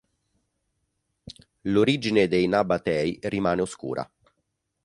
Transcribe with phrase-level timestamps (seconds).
[1.61, 4.11] L'origine dei Nabatei rimane oscura.